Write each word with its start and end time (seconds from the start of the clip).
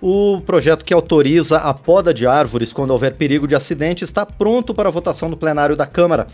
O 0.00 0.40
projeto 0.40 0.84
que 0.84 0.94
autoriza 0.94 1.56
a 1.58 1.74
poda 1.74 2.14
de 2.14 2.24
árvores 2.24 2.72
quando 2.72 2.92
houver 2.92 3.16
perigo 3.16 3.48
de 3.48 3.56
acidente 3.56 4.04
está 4.04 4.24
pronto 4.24 4.72
para 4.72 4.88
votação 4.90 5.28
no 5.28 5.36
plenário 5.36 5.74
da 5.74 5.88
Câmara. 5.88 6.28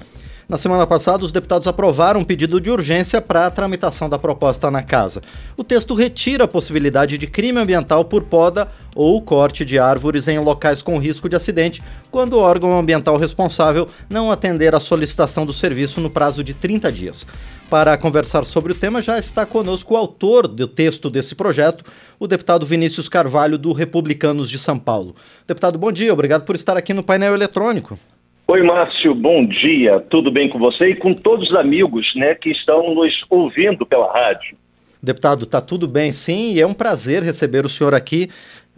Na 0.47 0.59
semana 0.59 0.87
passada, 0.87 1.25
os 1.25 1.33
deputados 1.33 1.67
aprovaram 1.67 2.21
um 2.21 2.25
pedido 2.25 2.61
de 2.61 2.71
urgência 2.71 3.19
para 3.21 3.47
a 3.47 3.51
tramitação 3.51 4.11
da 4.11 4.19
proposta 4.19 4.71
na 4.71 4.83
casa. 4.83 5.23
O 5.57 5.65
texto 5.65 5.95
retira 5.95 6.45
a 6.45 6.49
possibilidade 6.49 7.17
de 7.17 7.27
crime 7.27 7.59
ambiental 7.59 8.05
por 8.05 8.25
poda 8.25 8.69
ou 8.95 9.23
corte 9.23 9.65
de 9.65 9.79
árvores 9.79 10.29
em 10.29 10.39
locais 10.39 10.83
com 10.83 10.99
risco 10.99 11.31
de 11.31 11.37
acidente, 11.37 11.83
quando 12.11 12.35
o 12.35 12.41
órgão 12.41 12.79
ambiental 12.79 13.17
responsável 13.17 13.89
não 14.09 14.31
atender 14.31 14.75
à 14.75 14.81
solicitação 14.81 15.47
do 15.47 15.53
serviço 15.53 15.99
no 15.99 16.11
prazo 16.11 16.45
de 16.45 16.53
30 16.53 16.93
dias. 16.93 17.27
Para 17.71 17.97
conversar 17.97 18.45
sobre 18.45 18.73
o 18.73 18.75
tema, 18.75 19.01
já 19.01 19.19
está 19.19 19.47
conosco 19.47 19.95
o 19.95 19.97
autor 19.97 20.47
do 20.47 20.69
texto 20.69 21.09
desse 21.09 21.35
projeto, 21.35 21.83
o 22.21 22.27
deputado 22.27 22.67
Vinícius 22.67 23.09
Carvalho, 23.09 23.57
do 23.57 23.73
Republicanos 23.73 24.51
de 24.51 24.59
São 24.59 24.79
Paulo. 24.79 25.17
Deputado, 25.49 25.79
bom 25.79 25.91
dia, 25.91 26.13
obrigado 26.13 26.45
por 26.45 26.55
estar 26.55 26.77
aqui 26.77 26.93
no 26.93 27.03
painel 27.03 27.35
eletrônico. 27.35 27.99
Oi, 28.47 28.63
Márcio, 28.63 29.15
bom 29.15 29.47
dia. 29.47 30.01
Tudo 30.11 30.31
bem 30.31 30.51
com 30.51 30.59
você 30.59 30.91
e 30.91 30.97
com 30.97 31.15
todos 31.15 31.49
os 31.49 31.57
amigos 31.57 32.07
né, 32.15 32.35
que 32.35 32.51
estão 32.51 32.95
nos 32.95 33.11
ouvindo 33.31 33.87
pela 33.87 34.13
rádio? 34.13 34.55
Deputado, 35.03 35.47
tá 35.47 35.63
tudo 35.63 35.89
bem 35.89 36.13
sim, 36.13 36.53
e 36.53 36.61
é 36.61 36.67
um 36.67 36.75
prazer 36.75 37.23
receber 37.23 37.65
o 37.65 37.71
senhor 37.71 37.95
aqui 37.95 38.29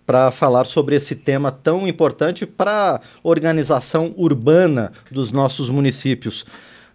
para 0.06 0.30
falar 0.30 0.66
sobre 0.66 0.94
esse 0.94 1.16
tema 1.16 1.50
tão 1.50 1.88
importante 1.88 2.46
para 2.46 2.94
a 2.96 3.00
organização 3.24 4.14
urbana 4.16 4.92
dos 5.10 5.32
nossos 5.32 5.68
municípios. 5.68 6.46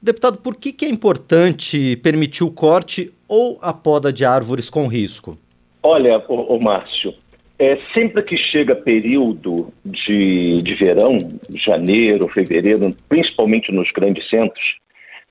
Deputado, 0.02 0.38
por 0.38 0.56
que, 0.56 0.72
que 0.72 0.86
é 0.86 0.90
importante 0.90 1.98
permitir 1.98 2.46
o 2.46 2.52
corte 2.52 3.14
ou 3.28 3.60
a 3.62 3.74
poda 3.74 4.14
de 4.14 4.24
árvores 4.24 4.70
com 4.70 4.88
risco? 4.88 5.38
Olha, 5.84 6.24
ô, 6.30 6.56
ô 6.56 6.60
Márcio, 6.60 7.14
é, 7.62 7.78
sempre 7.94 8.24
que 8.24 8.36
chega 8.36 8.76
período 8.76 9.72
de, 9.86 10.58
de 10.64 10.74
verão, 10.74 11.16
janeiro, 11.64 12.28
fevereiro, 12.30 12.92
principalmente 13.08 13.72
nos 13.72 13.92
grandes 13.92 14.28
centros, 14.32 14.80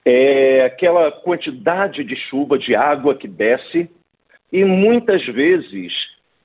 é 0.05 0.63
aquela 0.63 1.11
quantidade 1.11 2.05
de 2.05 2.15
chuva, 2.15 2.57
de 2.57 2.73
água 2.73 3.17
que 3.17 3.27
desce, 3.27 3.91
e 4.53 4.65
muitas 4.65 5.27
vezes 5.27 5.93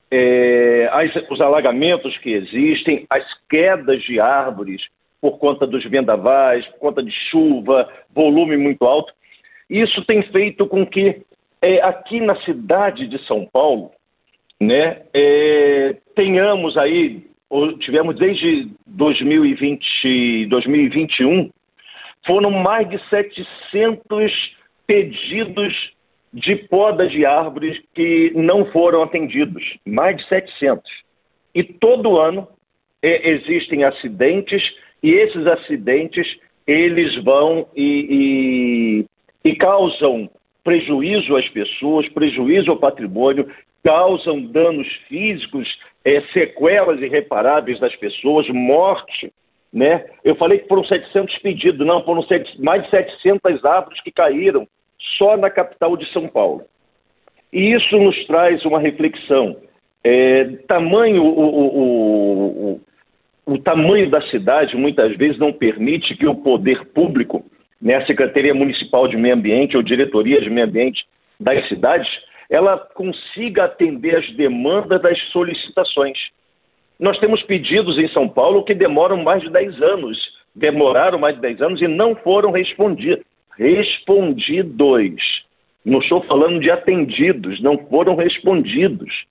é, 0.10 0.90
as, 0.92 1.30
os 1.30 1.40
alagamentos 1.40 2.18
que 2.18 2.32
existem, 2.32 3.06
as 3.08 3.24
quedas 3.48 4.02
de 4.02 4.20
árvores 4.20 4.82
por 5.22 5.38
conta 5.38 5.68
dos 5.68 5.86
vendavais, 5.86 6.66
por 6.66 6.80
conta 6.80 7.04
de 7.04 7.12
chuva, 7.30 7.88
volume 8.12 8.58
muito 8.58 8.84
alto. 8.86 9.14
Isso 9.70 10.04
tem 10.06 10.24
feito 10.32 10.66
com 10.66 10.84
que 10.84 11.22
é, 11.62 11.80
aqui 11.84 12.20
na 12.20 12.36
cidade 12.42 13.08
de 13.08 13.24
São 13.28 13.46
Paulo 13.46 13.92
né, 14.66 15.02
é, 15.14 15.96
tenhamos 16.16 16.78
aí, 16.78 17.26
tivemos 17.80 18.18
desde 18.18 18.70
2020, 18.88 20.48
2021, 20.48 21.50
foram 22.26 22.52
mais 22.52 22.90
de 22.90 23.00
700 23.10 24.32
pedidos 24.88 25.74
de 26.34 26.56
poda 26.56 27.08
de 27.08 27.26
árvores 27.26 27.82
que 27.94 28.32
não 28.36 28.66
foram 28.72 29.04
atendidos, 29.04 29.64
mais 29.86 30.18
de 30.18 30.28
700. 30.28 30.84
E 31.54 31.64
todo 31.64 32.20
ano 32.20 32.48
é, 33.02 33.30
existem 33.30 33.84
acidentes 33.84 34.62
e 35.02 35.12
esses 35.12 35.48
acidentes 35.48 36.28
eles 36.68 37.24
vão 37.24 37.68
e, 37.76 39.06
e, 39.46 39.50
e 39.50 39.56
causam 39.56 40.30
prejuízo 40.64 41.36
às 41.38 41.48
pessoas, 41.50 42.10
prejuízo 42.10 42.72
ao 42.72 42.78
patrimônio, 42.78 43.48
causam 43.86 44.42
danos 44.42 44.88
físicos, 45.08 45.68
é, 46.04 46.20
sequelas 46.34 47.00
irreparáveis 47.00 47.80
das 47.80 47.96
pessoas, 47.96 48.50
morte. 48.50 49.32
Né? 49.72 50.04
Eu 50.24 50.36
falei 50.36 50.58
que 50.58 50.68
foram 50.68 50.84
700 50.84 51.38
pedidos, 51.40 51.86
não, 51.86 52.04
foram 52.04 52.26
mais 52.60 52.84
de 52.84 52.90
700 52.90 53.64
árvores 53.64 54.02
que 54.02 54.12
caíram 54.12 54.68
só 55.18 55.38
na 55.38 55.52
capital 55.52 55.96
de 55.96 56.12
São 56.12 56.28
Paulo. 56.28 56.64
E 57.54 57.74
isso 57.74 57.98
nos 57.98 58.26
traz 58.26 58.66
uma 58.66 58.80
reflexão. 58.80 59.56
É, 60.04 60.46
tamanho, 60.68 61.24
o, 61.24 61.40
o, 61.40 62.72
o, 63.46 63.54
o, 63.54 63.58
tamanho 63.60 64.10
da 64.10 64.22
cidade 64.30 64.76
muitas 64.76 65.16
vezes 65.16 65.38
não 65.38 65.54
permite 65.54 66.16
que 66.16 66.28
o 66.28 66.36
poder 66.36 66.86
público, 66.88 67.46
né, 67.82 67.96
a 67.96 68.06
Secretaria 68.06 68.54
Municipal 68.54 69.08
de 69.08 69.18
Meio 69.18 69.36
Ambiente 69.36 69.78
ou 69.78 69.84
Diretoria 69.84 70.42
de 70.42 70.50
Meio 70.50 70.68
Ambiente 70.68 71.06
das 71.40 71.68
cidades, 71.68 72.08
ela 72.50 72.78
consiga 72.78 73.66
atender 73.66 74.16
as 74.16 74.32
demandas 74.36 75.02
das 75.02 75.20
solicitações. 75.32 76.18
Nós 77.00 77.18
temos 77.20 77.42
pedidos 77.44 77.98
em 77.98 78.08
São 78.10 78.28
Paulo 78.28 78.64
que 78.64 78.74
demoram 78.74 79.24
mais 79.24 79.42
de 79.42 79.50
10 79.50 79.82
anos, 79.82 80.18
demoraram 80.56 81.20
mais 81.20 81.36
de 81.36 81.42
10 81.42 81.62
anos 81.62 81.82
e 81.82 81.88
não 81.88 82.16
foram 82.16 82.52
respondidos. 82.52 83.26
Respondidos. 83.58 85.46
Não 85.84 86.00
estou 86.00 86.24
falando 86.24 86.60
de 86.60 86.72
atendidos, 86.72 87.62
não 87.62 87.78
foram 87.88 88.16
respondidos. 88.16 89.26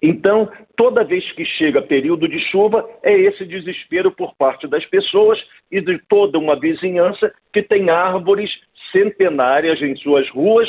Então, 0.00 0.48
toda 0.76 1.04
vez 1.04 1.30
que 1.32 1.44
chega 1.44 1.82
período 1.82 2.28
de 2.28 2.38
chuva, 2.50 2.88
é 3.02 3.12
esse 3.12 3.44
desespero 3.44 4.12
por 4.12 4.34
parte 4.36 4.66
das 4.68 4.84
pessoas 4.86 5.38
e 5.70 5.80
de 5.80 5.98
toda 6.08 6.38
uma 6.38 6.58
vizinhança 6.58 7.32
que 7.52 7.62
tem 7.62 7.90
árvores 7.90 8.50
centenárias 8.92 9.82
em 9.82 9.96
suas 9.96 10.28
ruas 10.30 10.68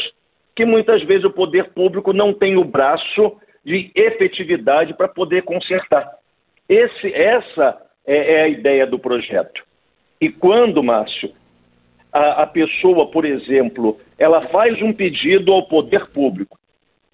que 0.60 0.66
muitas 0.66 1.02
vezes 1.04 1.24
o 1.24 1.32
poder 1.32 1.70
público 1.70 2.12
não 2.12 2.34
tem 2.34 2.58
o 2.58 2.66
braço 2.66 3.38
de 3.64 3.94
efetividade 3.96 4.94
para 4.94 5.08
poder 5.08 5.44
consertar. 5.44 6.06
Esse, 6.68 7.14
essa 7.14 7.82
é, 8.06 8.34
é, 8.34 8.42
a 8.42 8.48
ideia 8.50 8.86
do 8.86 9.00
projeto. 9.00 9.64
E 10.20 10.30
quando, 10.30 10.84
Márcio, 10.84 11.32
a, 12.12 12.44
a, 12.44 12.46
pessoa, 12.46 13.10
por 13.10 13.24
exemplo, 13.24 14.02
ela 14.18 14.50
faz 14.50 14.82
um 14.82 14.92
pedido 14.92 15.54
ao 15.54 15.66
poder 15.66 16.06
público, 16.10 16.60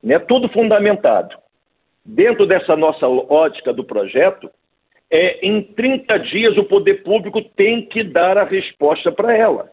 né, 0.01 0.17
tudo 0.17 0.49
fundamentado, 0.49 1.37
dentro 2.03 2.47
dessa 2.47 2.75
nossa 2.75 3.07
ótica 3.07 3.71
do 3.71 3.83
projeto, 3.83 4.49
é, 5.11 5.45
em 5.47 5.61
30 5.61 6.17
dias 6.17 6.57
o 6.57 6.63
poder 6.63 7.03
público 7.03 7.43
tem 7.43 7.85
que 7.85 8.03
dar 8.03 8.39
a 8.39 8.43
resposta 8.43 9.11
para 9.11 9.37
ela. 9.37 9.69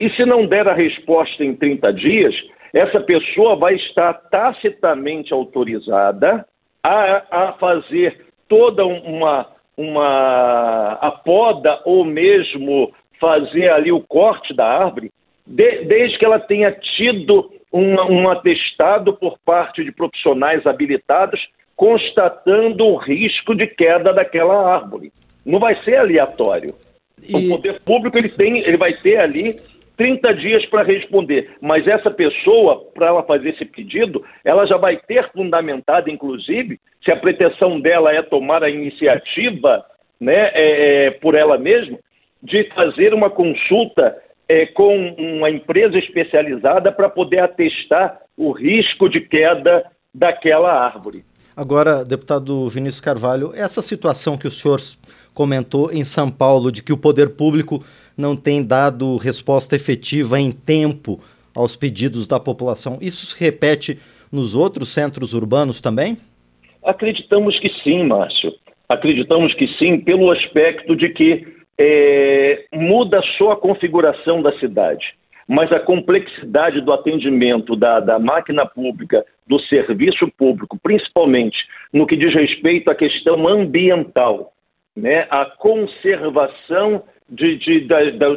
E 0.00 0.10
se 0.10 0.24
não 0.24 0.44
der 0.44 0.66
a 0.66 0.74
resposta 0.74 1.44
em 1.44 1.54
30 1.54 1.92
dias, 1.92 2.34
essa 2.74 3.00
pessoa 3.00 3.54
vai 3.54 3.76
estar 3.76 4.12
tacitamente 4.30 5.32
autorizada 5.32 6.44
a, 6.82 7.22
a 7.30 7.52
fazer 7.52 8.26
toda 8.48 8.84
uma, 8.84 9.46
uma 9.76 10.98
a 11.00 11.10
poda 11.10 11.80
ou 11.84 12.04
mesmo 12.04 12.92
fazer 13.20 13.70
ali 13.70 13.92
o 13.92 14.00
corte 14.00 14.52
da 14.52 14.66
árvore, 14.66 15.10
de, 15.46 15.84
desde 15.84 16.18
que 16.18 16.24
ela 16.24 16.40
tenha 16.40 16.72
tido 16.72 17.50
um, 17.72 17.94
um 17.94 18.28
atestado 18.28 19.14
por 19.14 19.38
parte 19.44 19.84
de 19.84 19.92
profissionais 19.92 20.66
habilitados 20.66 21.40
constatando 21.76 22.84
o 22.84 22.96
risco 22.96 23.54
de 23.54 23.66
queda 23.66 24.12
daquela 24.12 24.74
árvore. 24.74 25.12
Não 25.44 25.58
vai 25.58 25.80
ser 25.84 25.96
aleatório. 25.96 26.74
E... 27.22 27.34
O 27.34 27.56
poder 27.56 27.80
público 27.80 28.18
ele 28.18 28.28
tem, 28.28 28.58
ele 28.58 28.76
vai 28.76 28.94
ter 28.94 29.18
ali 29.18 29.56
30 29.96 30.34
dias 30.34 30.66
para 30.66 30.82
responder. 30.82 31.50
Mas 31.60 31.86
essa 31.86 32.10
pessoa, 32.10 32.84
para 32.94 33.08
ela 33.08 33.22
fazer 33.22 33.50
esse 33.50 33.64
pedido, 33.64 34.24
ela 34.44 34.66
já 34.66 34.76
vai 34.76 34.96
ter 34.96 35.30
fundamentado, 35.32 36.10
inclusive, 36.10 36.80
se 37.04 37.10
a 37.10 37.16
pretensão 37.16 37.80
dela 37.80 38.12
é 38.12 38.22
tomar 38.22 38.62
a 38.62 38.70
iniciativa 38.70 39.84
né, 40.20 40.50
é, 40.54 41.06
é, 41.06 41.10
por 41.10 41.34
ela 41.34 41.58
mesma, 41.58 41.98
de 42.42 42.64
fazer 42.74 43.14
uma 43.14 43.30
consulta 43.30 44.16
é, 44.48 44.66
com 44.66 45.14
uma 45.18 45.50
empresa 45.50 45.98
especializada 45.98 46.92
para 46.92 47.08
poder 47.08 47.40
atestar 47.40 48.20
o 48.36 48.52
risco 48.52 49.08
de 49.08 49.20
queda 49.20 49.84
daquela 50.12 50.72
árvore. 50.72 51.24
Agora, 51.56 52.04
deputado 52.04 52.68
Vinícius 52.68 53.00
Carvalho, 53.00 53.52
essa 53.54 53.80
situação 53.80 54.36
que 54.36 54.48
o 54.48 54.50
senhor 54.50 54.80
comentou 55.32 55.92
em 55.92 56.04
São 56.04 56.30
Paulo, 56.30 56.70
de 56.70 56.82
que 56.82 56.92
o 56.92 56.96
poder 56.96 57.30
público 57.30 57.82
não 58.16 58.36
tem 58.36 58.64
dado 58.64 59.16
resposta 59.16 59.74
efetiva 59.76 60.38
em 60.38 60.52
tempo 60.52 61.20
aos 61.54 61.76
pedidos 61.76 62.26
da 62.26 62.40
população. 62.40 62.98
Isso 63.00 63.26
se 63.26 63.38
repete 63.38 63.98
nos 64.32 64.54
outros 64.54 64.92
centros 64.92 65.32
urbanos 65.32 65.80
também? 65.80 66.16
Acreditamos 66.84 67.58
que 67.60 67.68
sim, 67.82 68.04
Márcio. 68.04 68.52
Acreditamos 68.88 69.54
que 69.54 69.66
sim, 69.78 69.98
pelo 70.00 70.30
aspecto 70.30 70.94
de 70.94 71.08
que 71.08 71.46
é, 71.78 72.64
muda 72.72 73.22
só 73.38 73.52
a 73.52 73.56
configuração 73.56 74.42
da 74.42 74.52
cidade, 74.58 75.14
mas 75.48 75.72
a 75.72 75.80
complexidade 75.80 76.80
do 76.80 76.92
atendimento 76.92 77.74
da, 77.74 78.00
da 78.00 78.18
máquina 78.18 78.66
pública, 78.66 79.24
do 79.46 79.58
serviço 79.60 80.28
público, 80.36 80.78
principalmente 80.82 81.56
no 81.92 82.06
que 82.06 82.16
diz 82.16 82.34
respeito 82.34 82.90
à 82.90 82.94
questão 82.94 83.46
ambiental, 83.48 84.52
né, 84.96 85.26
a 85.30 85.44
conservação 85.44 87.02
de, 87.28 87.56
de, 87.58 87.80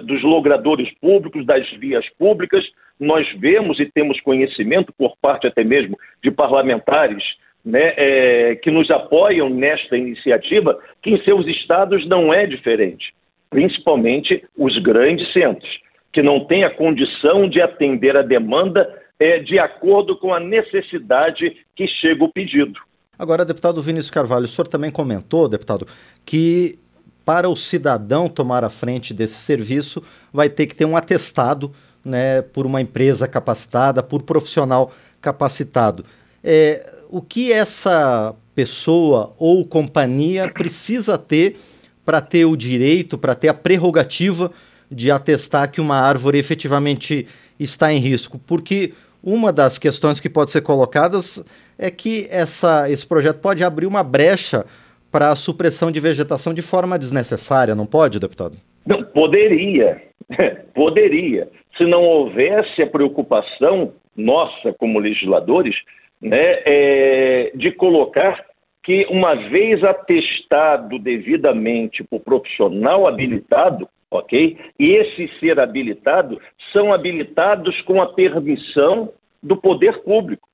dos 0.04 0.24
logradores 0.24 0.90
públicos, 1.00 1.46
das 1.46 1.70
vias 1.74 2.08
públicas. 2.18 2.64
Nós 3.00 3.28
vemos 3.38 3.80
e 3.80 3.86
temos 3.86 4.20
conhecimento, 4.22 4.94
por 4.98 5.16
parte 5.22 5.48
até 5.48 5.64
mesmo 5.64 5.98
de 6.24 6.32
parlamentares 6.32 7.24
né, 7.64 7.94
é, 7.98 8.56
que 8.56 8.72
nos 8.72 8.90
apoiam 8.90 9.50
nesta 9.50 9.98
iniciativa, 9.98 10.80
que 11.02 11.12
em 11.12 11.24
seus 11.24 11.46
estados 11.48 12.08
não 12.08 12.34
é 12.34 12.46
diferente, 12.46 13.14
principalmente 13.50 14.44
os 14.58 14.78
grandes 14.80 15.32
centros, 15.34 15.70
que 16.14 16.24
não 16.24 16.46
têm 16.46 16.64
a 16.64 16.70
condição 16.70 17.48
de 17.48 17.62
atender 17.62 18.16
a 18.16 18.22
demanda 18.22 18.88
é, 19.20 19.40
de 19.40 19.60
acordo 19.60 20.18
com 20.18 20.34
a 20.34 20.40
necessidade 20.40 21.58
que 21.76 21.88
chega 21.88 22.24
o 22.24 22.32
pedido. 22.32 22.80
Agora, 23.20 23.44
deputado 23.44 23.82
Vinícius 23.82 24.12
Carvalho, 24.12 24.46
o 24.46 24.48
senhor 24.48 24.68
também 24.68 24.92
comentou, 24.92 25.50
deputado, 25.50 25.86
que 26.26 26.80
para 27.28 27.50
o 27.50 27.58
cidadão 27.58 28.30
tomar 28.30 28.64
a 28.64 28.70
frente 28.70 29.14
desse 29.14 29.36
serviço 29.36 30.02
vai 30.32 30.48
ter 30.48 30.66
que 30.66 30.74
ter 30.74 30.86
um 30.86 30.96
atestado 30.96 31.74
né, 32.02 32.42
por 32.42 32.66
uma 32.66 32.80
empresa 32.80 33.28
capacitada, 33.28 34.02
por 34.02 34.22
profissional 34.22 34.94
capacitado. 35.20 36.06
É, 36.42 36.90
o 37.10 37.22
que 37.22 37.52
essa 37.52 38.34
pessoa 38.56 39.34
ou 39.38 39.66
companhia 39.66 40.50
precisa 40.50 41.18
ter 41.18 41.60
para 42.06 42.22
ter 42.22 42.46
o 42.46 42.56
direito, 42.56 43.18
para 43.18 43.36
ter 43.36 43.50
a 43.50 43.54
prerrogativa 43.54 44.50
de 44.90 45.12
atestar 45.12 45.70
que 45.70 45.82
uma 45.82 45.98
árvore 45.98 46.40
efetivamente 46.40 47.28
está 47.60 47.92
em 47.92 48.00
risco? 48.00 48.40
Porque 48.40 48.94
uma 49.22 49.52
das 49.52 49.78
questões 49.78 50.22
que 50.22 50.30
pode 50.30 50.50
ser 50.50 50.62
colocadas 50.62 51.44
é 51.78 51.92
que 51.92 52.26
essa, 52.30 52.90
esse 52.90 53.06
projeto 53.06 53.40
pode 53.40 53.66
abrir 53.66 53.86
uma 53.86 54.02
brecha 54.02 54.66
para 55.12 55.32
a 55.32 55.36
supressão 55.36 55.92
de 55.92 56.00
vegetação 56.00 56.54
de 56.54 56.62
forma 56.62 56.98
desnecessária, 56.98 57.76
não 57.76 57.86
pode, 57.86 58.20
deputado? 58.20 58.58
Não, 58.86 59.04
poderia, 59.04 60.02
poderia. 60.74 61.50
Se 61.78 61.86
não 61.86 62.04
houvesse 62.04 62.82
a 62.82 62.88
preocupação 62.88 63.94
nossa 64.16 64.74
como 64.74 65.00
legisladores 65.00 65.76
né, 66.22 66.62
é, 66.66 67.52
de 67.54 67.72
colocar 67.72 68.44
que, 68.84 69.06
uma 69.10 69.36
vez 69.36 69.84
atestado 69.84 70.98
devidamente 70.98 72.04
por 72.04 72.22
profissional 72.22 73.06
habilitado, 73.06 73.88
ok? 74.10 74.58
E 74.80 74.92
esse 74.94 75.30
ser 75.40 75.60
habilitado 75.60 76.40
são 76.72 76.94
habilitados 76.94 77.80
com 77.82 78.02
a 78.02 78.14
permissão 78.14 79.12
do 79.44 79.58
poder 79.58 80.02
público. 80.04 80.47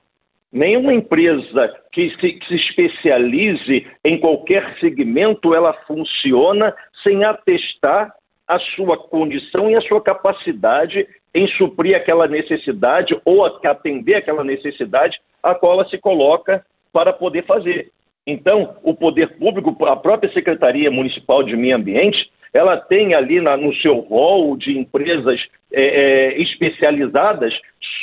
Nenhuma 0.53 0.93
empresa 0.93 1.75
que 1.91 2.11
se, 2.11 2.33
que 2.33 2.47
se, 2.47 2.55
especialize 2.55 3.87
em 4.05 4.19
qualquer 4.19 4.77
segmento, 4.79 5.55
ela 5.55 5.73
funciona 5.87 6.75
sem 7.01 7.23
atestar 7.23 8.13
a 8.47 8.59
sua 8.59 8.95
condição 8.95 9.71
e 9.71 9.75
a 9.75 9.81
sua 9.81 9.99
capacidade 9.99 11.07
em 11.33 11.47
suprir 11.57 11.95
aquela 11.95 12.27
necessidade 12.27 13.19
ou 13.25 13.43
atender 13.43 14.13
aquela 14.13 14.43
necessidade 14.43 15.19
a 15.41 15.55
qual 15.55 15.73
ela 15.73 15.89
se 15.89 15.97
coloca 15.97 16.63
para 16.91 17.11
poder 17.11 17.43
fazer. 17.45 17.89
Então, 18.27 18.75
o 18.83 18.93
poder 18.93 19.35
público, 19.39 19.83
a 19.85 19.95
própria 19.95 20.31
Secretaria 20.33 20.91
Municipal 20.91 21.41
de 21.41 21.55
Meio 21.57 21.75
Ambiente, 21.75 22.29
ela 22.53 22.77
tem 22.77 23.15
ali 23.15 23.41
na, 23.41 23.57
no 23.57 23.73
seu 23.77 23.95
rol 23.99 24.55
de 24.55 24.77
empresas 24.77 25.41
é, 25.71 25.81
é, 25.81 26.41
especializadas 26.41 27.53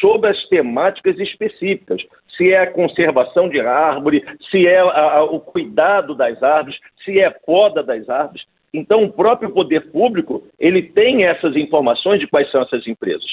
sobre 0.01 0.31
as 0.31 0.49
temáticas 0.49 1.19
específicas. 1.19 2.03
Se 2.41 2.51
é 2.51 2.61
a 2.61 2.73
conservação 2.73 3.51
de 3.51 3.61
árvore, 3.61 4.25
se 4.51 4.67
é 4.67 4.81
a, 4.81 5.19
a, 5.19 5.25
o 5.25 5.39
cuidado 5.41 6.15
das 6.15 6.43
árvores, 6.43 6.79
se 7.05 7.21
é 7.21 7.29
poda 7.29 7.83
das 7.83 8.09
árvores. 8.09 8.43
Então, 8.73 9.05
o 9.05 9.13
próprio 9.13 9.51
poder 9.51 9.91
público 9.93 10.43
ele 10.59 10.85
tem 10.85 11.25
essas 11.27 11.55
informações 11.55 12.19
de 12.19 12.27
quais 12.27 12.51
são 12.51 12.63
essas 12.63 12.87
empresas. 12.87 13.27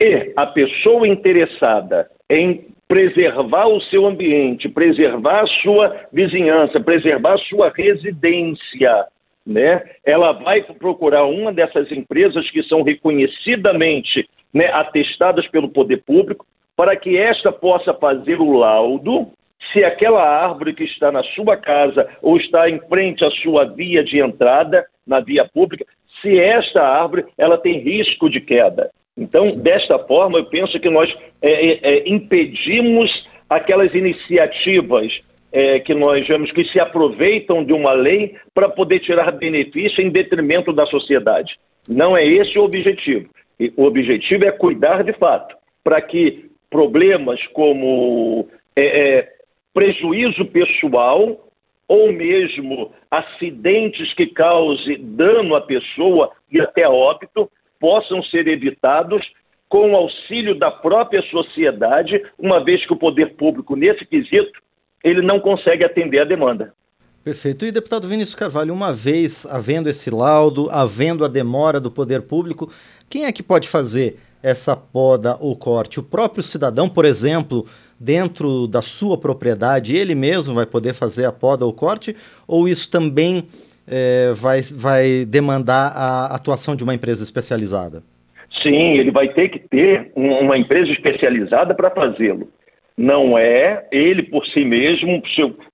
E 0.00 0.32
a 0.34 0.46
pessoa 0.46 1.06
interessada 1.06 2.08
em 2.30 2.68
preservar 2.88 3.66
o 3.66 3.82
seu 3.82 4.06
ambiente, 4.06 4.66
preservar 4.66 5.42
a 5.42 5.46
sua 5.62 5.94
vizinhança, 6.10 6.80
preservar 6.80 7.34
a 7.34 7.38
sua 7.38 7.70
residência, 7.70 9.06
né, 9.46 9.82
ela 10.06 10.32
vai 10.32 10.62
procurar 10.62 11.24
uma 11.26 11.52
dessas 11.52 11.92
empresas 11.92 12.50
que 12.50 12.62
são 12.62 12.82
reconhecidamente 12.82 14.26
né, 14.54 14.68
atestadas 14.72 15.46
pelo 15.48 15.68
poder 15.68 16.02
público, 16.04 16.46
para 16.76 16.96
que 16.96 17.16
esta 17.16 17.52
possa 17.52 17.94
fazer 17.94 18.40
o 18.40 18.52
laudo 18.52 19.30
se 19.72 19.82
aquela 19.82 20.22
árvore 20.22 20.74
que 20.74 20.84
está 20.84 21.10
na 21.10 21.22
sua 21.34 21.56
casa 21.56 22.08
ou 22.22 22.36
está 22.36 22.68
em 22.68 22.78
frente 22.88 23.24
à 23.24 23.30
sua 23.30 23.64
via 23.64 24.04
de 24.04 24.20
entrada 24.20 24.84
na 25.06 25.20
via 25.20 25.48
pública, 25.52 25.84
se 26.20 26.38
esta 26.38 26.82
árvore 26.82 27.24
ela 27.36 27.58
tem 27.58 27.78
risco 27.78 28.28
de 28.30 28.40
queda. 28.40 28.90
Então, 29.16 29.44
desta 29.56 29.98
forma, 29.98 30.38
eu 30.38 30.46
penso 30.46 30.78
que 30.80 30.90
nós 30.90 31.12
é, 31.40 31.50
é, 31.50 31.78
é 31.82 32.08
impedimos 32.08 33.10
aquelas 33.48 33.92
iniciativas 33.94 35.12
é, 35.52 35.78
que 35.78 35.94
nós 35.94 36.26
vemos 36.26 36.50
que 36.50 36.64
se 36.64 36.80
aproveitam 36.80 37.64
de 37.64 37.72
uma 37.72 37.92
lei 37.92 38.34
para 38.52 38.68
poder 38.68 38.98
tirar 39.00 39.30
benefício 39.32 40.02
em 40.02 40.10
detrimento 40.10 40.72
da 40.72 40.84
sociedade. 40.86 41.56
Não 41.88 42.16
é 42.16 42.24
esse 42.24 42.58
o 42.58 42.64
objetivo. 42.64 43.28
O 43.76 43.84
objetivo 43.84 44.44
é 44.44 44.50
cuidar 44.50 45.04
de 45.04 45.12
fato, 45.12 45.54
para 45.84 46.00
que 46.00 46.50
problemas 46.74 47.38
como 47.52 48.48
é, 48.74 49.18
é, 49.18 49.32
prejuízo 49.72 50.44
pessoal 50.46 51.48
ou 51.86 52.12
mesmo 52.12 52.90
acidentes 53.08 54.12
que 54.14 54.26
causem 54.26 54.98
dano 55.00 55.54
à 55.54 55.60
pessoa 55.60 56.32
e 56.50 56.60
até 56.60 56.88
óbito 56.88 57.48
possam 57.78 58.20
ser 58.24 58.48
evitados 58.48 59.24
com 59.68 59.92
o 59.92 59.96
auxílio 59.96 60.58
da 60.58 60.68
própria 60.68 61.22
sociedade, 61.30 62.20
uma 62.36 62.64
vez 62.64 62.84
que 62.84 62.92
o 62.92 62.98
poder 62.98 63.36
público, 63.36 63.76
nesse 63.76 64.04
quesito, 64.04 64.60
ele 65.04 65.22
não 65.22 65.38
consegue 65.38 65.84
atender 65.84 66.22
a 66.22 66.24
demanda. 66.24 66.74
Perfeito. 67.22 67.64
E, 67.64 67.70
deputado 67.70 68.08
Vinícius 68.08 68.34
Carvalho, 68.34 68.74
uma 68.74 68.92
vez 68.92 69.46
havendo 69.46 69.88
esse 69.88 70.10
laudo, 70.10 70.68
havendo 70.72 71.24
a 71.24 71.28
demora 71.28 71.80
do 71.80 71.90
poder 71.90 72.22
público, 72.22 72.68
quem 73.08 73.26
é 73.26 73.32
que 73.32 73.44
pode 73.44 73.68
fazer 73.68 74.16
essa 74.44 74.76
poda 74.76 75.36
ou 75.40 75.56
corte? 75.56 75.98
O 75.98 76.02
próprio 76.02 76.42
cidadão, 76.42 76.86
por 76.88 77.04
exemplo, 77.04 77.64
dentro 77.98 78.66
da 78.66 78.82
sua 78.82 79.18
propriedade, 79.18 79.96
ele 79.96 80.14
mesmo 80.14 80.54
vai 80.54 80.66
poder 80.66 80.92
fazer 80.92 81.24
a 81.24 81.32
poda 81.32 81.64
ou 81.64 81.72
corte? 81.72 82.14
Ou 82.46 82.68
isso 82.68 82.90
também 82.90 83.48
é, 83.88 84.32
vai, 84.34 84.60
vai 84.62 85.24
demandar 85.24 85.92
a 85.96 86.26
atuação 86.26 86.76
de 86.76 86.84
uma 86.84 86.94
empresa 86.94 87.24
especializada? 87.24 88.02
Sim, 88.62 88.98
ele 88.98 89.10
vai 89.10 89.28
ter 89.32 89.48
que 89.48 89.58
ter 89.58 90.12
uma 90.14 90.56
empresa 90.56 90.92
especializada 90.92 91.74
para 91.74 91.90
fazê-lo 91.90 92.48
não 92.96 93.36
é 93.36 93.86
ele 93.90 94.22
por 94.22 94.46
si 94.46 94.64
mesmo 94.64 95.20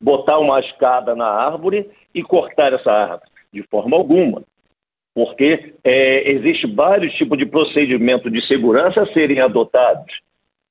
botar 0.01 0.39
uma 0.39 0.59
escada 0.61 1.15
na 1.15 1.27
árvore 1.27 1.87
e 2.15 2.23
cortar 2.23 2.73
essa 2.73 2.91
árvore, 2.91 3.31
de 3.53 3.63
forma 3.65 3.97
alguma. 3.97 4.43
Porque 5.15 5.75
é, 5.83 6.31
existe 6.31 6.67
vários 6.67 7.13
tipos 7.15 7.37
de 7.37 7.47
procedimento 7.47 8.31
de 8.31 8.47
segurança 8.47 9.03
a 9.03 9.13
serem 9.13 9.41
adotados. 9.41 10.13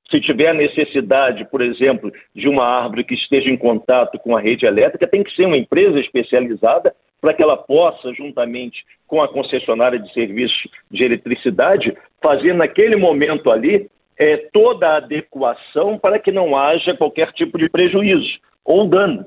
Se 0.09 0.19
tiver 0.21 0.53
necessidade, 0.53 1.45
por 1.51 1.61
exemplo, 1.61 2.11
de 2.33 2.47
uma 2.47 2.65
árvore 2.65 3.03
que 3.03 3.13
esteja 3.13 3.49
em 3.49 3.57
contato 3.57 4.17
com 4.19 4.35
a 4.35 4.41
rede 4.41 4.65
elétrica, 4.65 5.07
tem 5.07 5.23
que 5.23 5.35
ser 5.35 5.45
uma 5.45 5.57
empresa 5.57 5.99
especializada 5.99 6.95
para 7.21 7.33
que 7.33 7.43
ela 7.43 7.57
possa, 7.57 8.13
juntamente 8.13 8.83
com 9.05 9.21
a 9.21 9.27
concessionária 9.27 9.99
de 9.99 10.11
serviços 10.13 10.67
de 10.89 11.03
eletricidade, 11.03 11.95
fazer 12.21 12.53
naquele 12.53 12.95
momento 12.95 13.51
ali 13.51 13.89
é, 14.17 14.37
toda 14.51 14.87
a 14.87 14.97
adequação 14.97 15.97
para 15.97 16.19
que 16.19 16.31
não 16.31 16.57
haja 16.57 16.95
qualquer 16.95 17.31
tipo 17.33 17.57
de 17.57 17.69
prejuízo 17.69 18.39
ou 18.65 18.87
dano. 18.87 19.25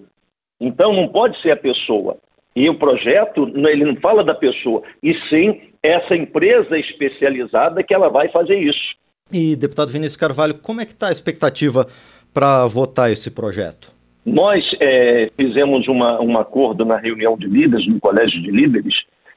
Então, 0.60 0.92
não 0.92 1.08
pode 1.08 1.40
ser 1.42 1.50
a 1.52 1.56
pessoa. 1.56 2.18
E 2.54 2.68
o 2.68 2.78
projeto, 2.78 3.50
ele 3.68 3.84
não 3.84 3.96
fala 3.96 4.22
da 4.22 4.34
pessoa, 4.34 4.82
e 5.02 5.14
sim 5.28 5.60
essa 5.82 6.14
empresa 6.14 6.78
especializada 6.78 7.82
que 7.82 7.94
ela 7.94 8.08
vai 8.08 8.28
fazer 8.28 8.58
isso. 8.58 8.94
E, 9.32 9.56
deputado 9.56 9.90
Vinícius 9.90 10.16
Carvalho, 10.16 10.54
como 10.54 10.80
é 10.80 10.84
que 10.84 10.92
está 10.92 11.08
a 11.08 11.12
expectativa 11.12 11.86
para 12.32 12.66
votar 12.66 13.10
esse 13.10 13.30
projeto? 13.30 13.90
Nós 14.24 14.64
é, 14.80 15.30
fizemos 15.36 15.88
uma, 15.88 16.20
um 16.20 16.38
acordo 16.38 16.84
na 16.84 16.96
reunião 16.96 17.36
de 17.36 17.46
líderes, 17.46 17.86
no 17.88 17.98
Colégio 17.98 18.40
de 18.40 18.50
Líderes, 18.50 18.94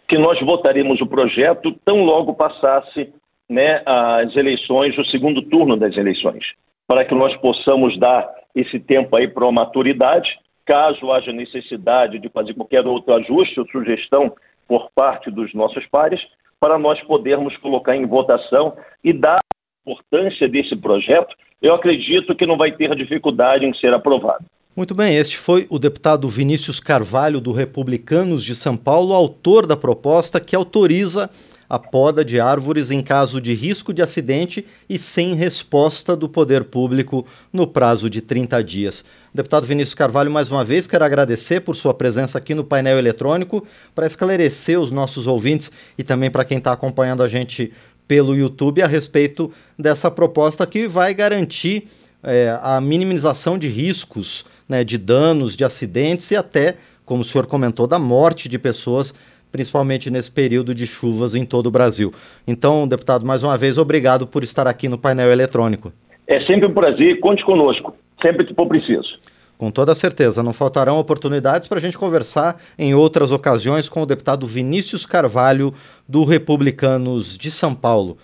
que 0.08 0.18
nós 0.18 0.40
votaremos 0.42 1.02
o 1.02 1.08
projeto 1.08 1.74
tão 1.84 2.04
logo 2.04 2.36
passasse 2.36 3.10
né, 3.50 3.82
as 3.86 4.36
eleições, 4.36 4.98
o 4.98 5.06
segundo 5.06 5.42
turno 5.44 5.78
das 5.78 5.96
eleições, 5.98 6.44
para 6.88 7.06
que 7.06 7.16
nós 7.16 7.36
possamos 7.38 7.98
dar 8.00 8.28
esse 8.56 8.80
tempo 8.80 9.16
aí 9.16 9.28
para 9.28 9.48
a 9.48 9.52
maturidade, 9.52 10.30
caso 10.66 11.12
haja 11.12 11.32
necessidade 11.32 12.20
de 12.20 12.30
fazer 12.30 12.54
qualquer 12.54 12.86
outro 12.86 13.14
ajuste 13.14 13.60
ou 13.60 13.68
sugestão 13.68 14.34
por 14.68 14.90
parte 14.94 15.30
dos 15.30 15.54
nossos 15.54 15.86
pares, 15.88 16.20
para 16.60 16.80
nós 16.80 17.00
podermos 17.04 17.56
colocar 17.58 17.96
em 17.96 18.06
votação 18.06 18.76
e 19.04 19.14
dar 19.14 19.38
a 19.38 19.92
importância 19.92 20.48
desse 20.50 20.76
projeto, 20.76 21.36
eu 21.62 21.74
acredito 21.74 22.36
que 22.36 22.46
não 22.46 22.58
vai 22.58 22.72
ter 22.72 22.96
dificuldade 22.96 23.66
em 23.66 23.74
ser 23.76 23.94
aprovado. 23.94 24.46
Muito 24.76 24.94
bem, 24.94 25.16
este 25.16 25.38
foi 25.38 25.66
o 25.70 25.80
deputado 25.80 26.28
Vinícius 26.28 26.82
Carvalho, 26.82 27.40
do 27.40 27.54
Republicanos 27.54 28.44
de 28.44 28.54
São 28.54 28.76
Paulo, 28.76 29.14
autor 29.14 29.66
da 29.66 29.78
proposta 29.78 30.42
que 30.42 30.56
autoriza 30.56 31.30
a 31.70 31.80
poda 31.80 32.24
de 32.24 32.40
árvores 32.40 32.92
em 32.92 33.02
caso 33.02 33.42
de 33.42 33.54
risco 33.54 33.94
de 33.94 34.02
acidente 34.02 34.66
e 34.90 34.98
sem 34.98 35.34
resposta 35.34 36.16
do 36.16 36.30
poder 36.30 36.66
público 36.66 37.26
no 37.52 37.68
prazo 37.68 38.10
de 38.10 38.22
30 38.22 38.64
dias. 38.64 39.06
Deputado 39.34 39.68
Vinícius 39.68 39.96
Carvalho, 39.96 40.32
mais 40.32 40.50
uma 40.50 40.64
vez, 40.64 40.88
quero 40.88 41.04
agradecer 41.04 41.62
por 41.62 41.76
sua 41.76 41.94
presença 41.94 42.38
aqui 42.38 42.54
no 42.54 42.64
painel 42.64 42.98
eletrônico 42.98 43.66
para 43.94 44.08
esclarecer 44.08 44.80
os 44.80 44.92
nossos 44.92 45.28
ouvintes 45.28 45.72
e 45.98 46.04
também 46.04 46.30
para 46.30 46.46
quem 46.46 46.58
está 46.58 46.72
acompanhando 46.72 47.24
a 47.24 47.28
gente 47.28 47.74
pelo 48.08 48.36
YouTube 48.36 48.82
a 48.82 48.88
respeito 48.88 49.52
dessa 49.78 50.12
proposta 50.12 50.66
que 50.66 50.88
vai 50.88 51.14
garantir 51.14 51.88
é, 52.24 52.58
a 52.62 52.80
minimização 52.82 53.58
de 53.58 53.68
riscos, 53.68 54.46
né, 54.68 54.84
de 54.84 54.98
danos, 54.98 55.56
de 55.56 55.64
acidentes 55.64 56.32
e 56.32 56.36
até, 56.36 56.76
como 57.06 57.22
o 57.22 57.26
senhor 57.26 57.46
comentou, 57.46 57.88
da 57.88 58.00
morte 58.00 58.50
de 58.50 58.58
pessoas, 58.58 59.14
principalmente 59.56 60.12
nesse 60.12 60.30
período 60.30 60.76
de 60.76 60.86
chuvas 60.86 61.34
em 61.34 61.46
todo 61.46 61.68
o 61.68 61.72
Brasil. 61.72 62.14
Então, 62.46 62.86
deputado, 62.86 63.26
mais 63.26 63.42
uma 63.42 63.58
vez, 63.58 63.78
obrigado 63.78 64.28
por 64.28 64.44
estar 64.44 64.68
aqui 64.68 64.90
no 64.90 64.98
painel 64.98 65.32
eletrônico. 65.32 65.94
É 66.28 66.42
sempre 66.42 66.66
um 66.66 66.74
prazer, 66.74 67.22
conte 67.22 67.42
conosco, 67.46 67.96
sempre 68.22 68.46
que 68.46 68.54
for 68.54 68.68
preciso. 68.68 69.18
Com 69.58 69.72
toda 69.72 69.96
certeza, 69.96 70.44
não 70.44 70.52
faltarão 70.52 71.00
oportunidades 71.00 71.70
para 71.70 71.78
a 71.78 71.82
gente 71.82 71.98
conversar 71.98 72.62
em 72.78 72.94
outras 72.94 73.32
ocasiões 73.32 73.88
com 73.88 74.02
o 74.02 74.06
deputado 74.06 74.46
Vinícius 74.46 75.06
Carvalho, 75.06 75.74
do 76.06 76.26
Republicanos 76.26 77.38
de 77.38 77.50
São 77.50 77.74
Paulo. 77.74 78.18